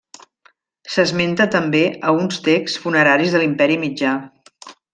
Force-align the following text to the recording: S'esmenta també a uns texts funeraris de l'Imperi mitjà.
S'esmenta 0.93 1.47
també 1.57 1.81
a 2.07 2.15
uns 2.21 2.41
texts 2.49 2.81
funeraris 2.87 3.37
de 3.37 3.43
l'Imperi 3.45 3.79
mitjà. 3.87 4.17